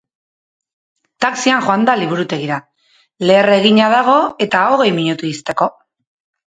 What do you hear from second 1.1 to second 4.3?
Taxian joan da liburutegira, leher egina dago